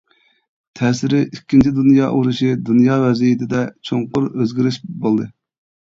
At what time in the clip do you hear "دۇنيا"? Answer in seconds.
1.77-2.09, 2.73-2.99